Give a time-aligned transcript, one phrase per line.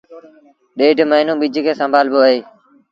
[0.77, 2.39] ڏيڍ موهيݩون ٻج کي سنڀآ لبو اهي